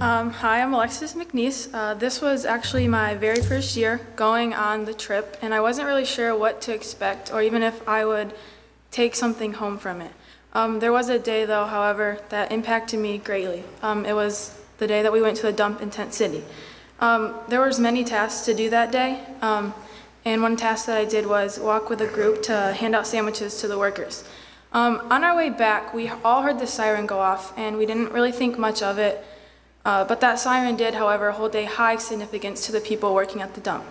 Um, 0.00 0.30
hi, 0.30 0.62
I'm 0.62 0.72
Alexis 0.74 1.14
McNeese. 1.14 1.74
Uh, 1.74 1.92
this 1.92 2.22
was 2.22 2.44
actually 2.44 2.86
my 2.86 3.16
very 3.16 3.42
first 3.42 3.76
year 3.76 4.00
going 4.14 4.54
on 4.54 4.84
the 4.84 4.94
trip, 4.94 5.36
and 5.42 5.52
I 5.52 5.60
wasn't 5.60 5.88
really 5.88 6.04
sure 6.04 6.38
what 6.38 6.60
to 6.62 6.72
expect 6.72 7.32
or 7.32 7.42
even 7.42 7.64
if 7.64 7.86
I 7.88 8.04
would 8.04 8.32
take 8.92 9.16
something 9.16 9.54
home 9.54 9.76
from 9.76 10.00
it. 10.00 10.12
Um, 10.52 10.78
there 10.78 10.92
was 10.92 11.08
a 11.08 11.18
day, 11.18 11.44
though, 11.44 11.64
however, 11.64 12.20
that 12.28 12.52
impacted 12.52 13.00
me 13.00 13.18
greatly. 13.18 13.64
Um, 13.82 14.06
it 14.06 14.12
was 14.12 14.56
the 14.78 14.86
day 14.86 15.02
that 15.02 15.12
we 15.12 15.20
went 15.20 15.36
to 15.38 15.42
the 15.42 15.52
dump 15.52 15.82
in 15.82 15.90
Tent 15.90 16.14
City. 16.14 16.44
Um, 17.00 17.34
there 17.48 17.60
was 17.60 17.80
many 17.80 18.04
tasks 18.04 18.46
to 18.46 18.54
do 18.54 18.70
that 18.70 18.92
day, 18.92 19.20
um, 19.42 19.74
and 20.24 20.42
one 20.42 20.56
task 20.56 20.86
that 20.86 20.96
I 20.96 21.06
did 21.06 21.26
was 21.26 21.58
walk 21.58 21.90
with 21.90 22.00
a 22.02 22.06
group 22.06 22.44
to 22.44 22.72
hand 22.72 22.94
out 22.94 23.08
sandwiches 23.08 23.60
to 23.62 23.66
the 23.66 23.76
workers. 23.76 24.22
Um, 24.72 25.00
on 25.10 25.24
our 25.24 25.34
way 25.34 25.50
back, 25.50 25.92
we 25.92 26.08
all 26.24 26.42
heard 26.42 26.60
the 26.60 26.68
siren 26.68 27.06
go 27.06 27.18
off, 27.18 27.52
and 27.58 27.76
we 27.76 27.84
didn't 27.84 28.12
really 28.12 28.32
think 28.32 28.56
much 28.56 28.80
of 28.80 28.98
it. 28.98 29.24
Uh, 29.88 30.04
but 30.04 30.20
that 30.20 30.38
siren 30.38 30.76
did, 30.76 30.92
however, 30.92 31.30
hold 31.30 31.56
a 31.56 31.64
high 31.64 31.96
significance 31.96 32.66
to 32.66 32.70
the 32.70 32.78
people 32.78 33.14
working 33.14 33.40
at 33.40 33.54
the 33.54 33.60
dump. 33.62 33.86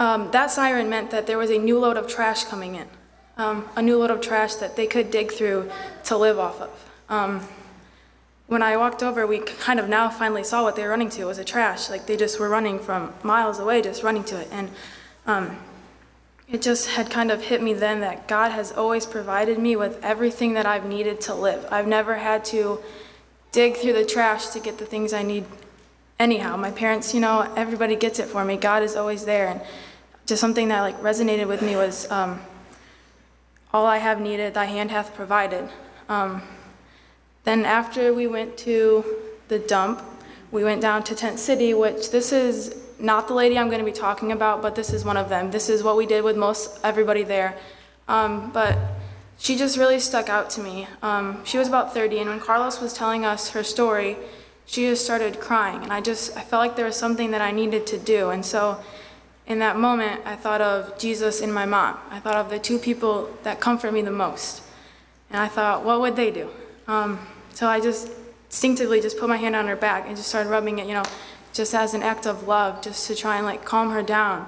Um, 0.00 0.28
that 0.32 0.50
siren 0.50 0.90
meant 0.90 1.12
that 1.12 1.28
there 1.28 1.38
was 1.38 1.50
a 1.50 1.56
new 1.56 1.78
load 1.78 1.96
of 1.96 2.08
trash 2.08 2.42
coming 2.42 2.74
in, 2.74 2.88
um, 3.36 3.68
a 3.76 3.80
new 3.80 3.96
load 3.96 4.10
of 4.10 4.20
trash 4.20 4.54
that 4.56 4.74
they 4.74 4.88
could 4.88 5.12
dig 5.12 5.30
through 5.30 5.70
to 6.06 6.16
live 6.16 6.40
off 6.40 6.60
of. 6.60 6.90
Um, 7.08 7.46
when 8.48 8.60
I 8.60 8.76
walked 8.76 9.04
over, 9.04 9.24
we 9.24 9.38
kind 9.38 9.78
of 9.78 9.88
now 9.88 10.08
finally 10.08 10.42
saw 10.42 10.64
what 10.64 10.74
they 10.74 10.82
were 10.82 10.88
running 10.88 11.10
to. 11.10 11.22
It 11.22 11.26
was 11.26 11.38
a 11.38 11.44
trash. 11.44 11.88
Like 11.88 12.06
they 12.06 12.16
just 12.16 12.40
were 12.40 12.48
running 12.48 12.80
from 12.80 13.14
miles 13.22 13.60
away, 13.60 13.82
just 13.82 14.02
running 14.02 14.24
to 14.24 14.40
it. 14.40 14.48
And 14.50 14.68
um, 15.28 15.58
it 16.50 16.60
just 16.60 16.88
had 16.88 17.08
kind 17.08 17.30
of 17.30 17.42
hit 17.42 17.62
me 17.62 17.72
then 17.72 18.00
that 18.00 18.26
God 18.26 18.50
has 18.50 18.72
always 18.72 19.06
provided 19.06 19.60
me 19.60 19.76
with 19.76 20.02
everything 20.02 20.54
that 20.54 20.66
I've 20.66 20.86
needed 20.86 21.20
to 21.20 21.34
live. 21.36 21.68
I've 21.70 21.86
never 21.86 22.16
had 22.16 22.44
to 22.46 22.80
dig 23.52 23.76
through 23.76 23.94
the 23.94 24.04
trash 24.04 24.48
to 24.48 24.60
get 24.60 24.78
the 24.78 24.86
things 24.86 25.12
I 25.12 25.22
need 25.22 25.44
anyhow. 26.18 26.56
My 26.56 26.70
parents, 26.70 27.14
you 27.14 27.20
know, 27.20 27.52
everybody 27.56 27.96
gets 27.96 28.18
it 28.18 28.26
for 28.26 28.44
me. 28.44 28.56
God 28.56 28.82
is 28.82 28.96
always 28.96 29.24
there. 29.24 29.48
And 29.48 29.60
just 30.26 30.40
something 30.40 30.68
that 30.68 30.82
like 30.82 31.00
resonated 31.00 31.48
with 31.48 31.62
me 31.62 31.76
was 31.76 32.10
um, 32.10 32.40
all 33.72 33.86
I 33.86 33.98
have 33.98 34.20
needed, 34.20 34.54
thy 34.54 34.66
hand 34.66 34.90
hath 34.90 35.14
provided. 35.14 35.68
Um, 36.08 36.42
then 37.44 37.64
after 37.64 38.12
we 38.12 38.26
went 38.26 38.56
to 38.58 39.04
the 39.48 39.58
dump, 39.58 40.02
we 40.52 40.62
went 40.62 40.80
down 40.80 41.02
to 41.04 41.14
Tent 41.14 41.38
City, 41.38 41.74
which 41.74 42.10
this 42.10 42.32
is 42.32 42.76
not 42.98 43.28
the 43.28 43.34
lady 43.34 43.58
I'm 43.58 43.68
going 43.68 43.78
to 43.78 43.84
be 43.84 43.92
talking 43.92 44.30
about, 44.32 44.60
but 44.62 44.74
this 44.74 44.92
is 44.92 45.04
one 45.04 45.16
of 45.16 45.28
them. 45.28 45.50
This 45.50 45.68
is 45.68 45.82
what 45.82 45.96
we 45.96 46.06
did 46.06 46.22
with 46.22 46.36
most 46.36 46.78
everybody 46.84 47.22
there. 47.22 47.56
Um, 48.08 48.50
but 48.52 48.76
she 49.40 49.56
just 49.56 49.78
really 49.78 49.98
stuck 49.98 50.28
out 50.28 50.50
to 50.50 50.60
me. 50.60 50.86
Um, 51.02 51.42
she 51.46 51.56
was 51.56 51.66
about 51.66 51.94
30, 51.94 52.18
and 52.18 52.28
when 52.28 52.40
Carlos 52.40 52.78
was 52.78 52.92
telling 52.92 53.24
us 53.24 53.50
her 53.50 53.64
story, 53.64 54.18
she 54.66 54.82
just 54.82 55.02
started 55.02 55.40
crying, 55.40 55.82
and 55.82 55.92
I 55.92 56.02
just 56.02 56.36
I 56.36 56.42
felt 56.42 56.60
like 56.60 56.76
there 56.76 56.84
was 56.84 56.96
something 56.96 57.30
that 57.30 57.40
I 57.40 57.50
needed 57.50 57.86
to 57.88 57.98
do, 57.98 58.28
and 58.28 58.44
so 58.44 58.78
in 59.46 59.58
that 59.60 59.78
moment, 59.78 60.20
I 60.26 60.36
thought 60.36 60.60
of 60.60 60.96
Jesus 60.98 61.40
and 61.40 61.52
my 61.52 61.64
mom. 61.64 61.98
I 62.10 62.20
thought 62.20 62.36
of 62.36 62.50
the 62.50 62.58
two 62.58 62.78
people 62.78 63.30
that 63.42 63.60
comfort 63.60 63.92
me 63.92 64.02
the 64.02 64.10
most, 64.10 64.62
and 65.30 65.40
I 65.40 65.48
thought, 65.48 65.86
what 65.86 66.02
would 66.02 66.16
they 66.16 66.30
do? 66.30 66.50
Um, 66.86 67.26
so 67.54 67.66
I 67.66 67.80
just 67.80 68.10
instinctively 68.50 69.00
just 69.00 69.18
put 69.18 69.28
my 69.30 69.38
hand 69.38 69.56
on 69.56 69.66
her 69.68 69.76
back 69.76 70.06
and 70.06 70.16
just 70.16 70.28
started 70.28 70.50
rubbing 70.50 70.78
it, 70.78 70.86
you 70.86 70.92
know, 70.92 71.04
just 71.54 71.74
as 71.74 71.94
an 71.94 72.02
act 72.02 72.26
of 72.26 72.46
love, 72.46 72.82
just 72.82 73.06
to 73.06 73.14
try 73.14 73.38
and 73.38 73.46
like 73.46 73.64
calm 73.64 73.90
her 73.90 74.02
down. 74.02 74.46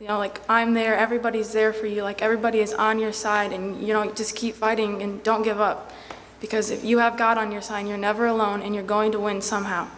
You 0.00 0.08
know, 0.08 0.16
like 0.16 0.40
I'm 0.48 0.72
there, 0.72 0.96
everybody's 0.96 1.52
there 1.52 1.74
for 1.74 1.84
you, 1.84 2.02
like 2.02 2.22
everybody 2.22 2.60
is 2.60 2.72
on 2.72 2.98
your 2.98 3.12
side, 3.12 3.52
and 3.52 3.86
you 3.86 3.92
know, 3.92 4.10
just 4.10 4.34
keep 4.34 4.54
fighting 4.54 5.02
and 5.02 5.22
don't 5.22 5.42
give 5.42 5.60
up. 5.60 5.92
Because 6.40 6.70
if 6.70 6.82
you 6.82 6.98
have 6.98 7.18
God 7.18 7.36
on 7.36 7.52
your 7.52 7.60
side, 7.60 7.86
you're 7.86 7.98
never 7.98 8.24
alone 8.24 8.62
and 8.62 8.74
you're 8.74 8.82
going 8.82 9.12
to 9.12 9.20
win 9.20 9.42
somehow. 9.42 9.88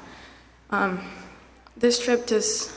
Um, 0.71 1.09
this 1.77 2.03
trip 2.03 2.27
just 2.27 2.73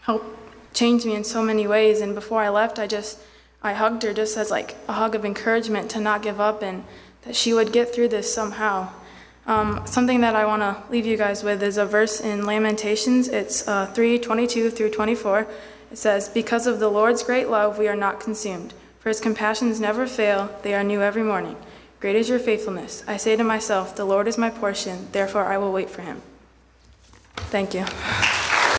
helped 0.00 0.24
change 0.72 1.04
me 1.04 1.14
in 1.14 1.24
so 1.24 1.42
many 1.42 1.66
ways, 1.66 2.00
and 2.00 2.14
before 2.14 2.40
I 2.40 2.48
left, 2.48 2.78
I 2.78 2.86
just 2.86 3.18
I 3.62 3.74
hugged 3.74 4.02
her 4.02 4.14
just 4.14 4.38
as 4.38 4.50
like 4.50 4.76
a 4.88 4.94
hug 4.94 5.14
of 5.14 5.26
encouragement 5.26 5.90
to 5.90 6.00
not 6.00 6.22
give 6.22 6.40
up 6.40 6.62
and 6.62 6.84
that 7.22 7.36
she 7.36 7.52
would 7.52 7.70
get 7.70 7.94
through 7.94 8.08
this 8.08 8.32
somehow. 8.32 8.88
Um, 9.46 9.82
something 9.84 10.22
that 10.22 10.34
I 10.34 10.46
want 10.46 10.62
to 10.62 10.90
leave 10.90 11.04
you 11.04 11.18
guys 11.18 11.44
with 11.44 11.62
is 11.62 11.76
a 11.76 11.84
verse 11.84 12.18
in 12.18 12.46
Lamentations. 12.46 13.28
It's 13.28 13.68
uh, 13.68 13.88
3 13.88 14.18
22 14.20 14.70
through 14.70 14.88
24. 14.88 15.46
It 15.94 15.98
says, 15.98 16.28
Because 16.28 16.66
of 16.66 16.80
the 16.80 16.88
Lord's 16.88 17.22
great 17.22 17.48
love, 17.48 17.78
we 17.78 17.86
are 17.86 17.94
not 17.94 18.18
consumed, 18.18 18.74
for 18.98 19.10
his 19.10 19.20
compassions 19.20 19.78
never 19.78 20.08
fail, 20.08 20.50
they 20.64 20.74
are 20.74 20.82
new 20.82 21.00
every 21.00 21.22
morning. 21.22 21.54
Great 22.00 22.16
is 22.16 22.28
your 22.28 22.40
faithfulness. 22.40 23.04
I 23.06 23.16
say 23.16 23.36
to 23.36 23.44
myself, 23.44 23.94
The 23.94 24.04
Lord 24.04 24.26
is 24.26 24.36
my 24.36 24.50
portion, 24.50 25.06
therefore 25.12 25.44
I 25.44 25.56
will 25.56 25.70
wait 25.70 25.88
for 25.88 26.02
him. 26.02 26.20
Thank 27.36 27.74
you. 27.74 27.84